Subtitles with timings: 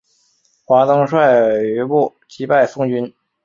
[0.65, 1.15] 华登率
[1.61, 3.13] 余部击败宋军。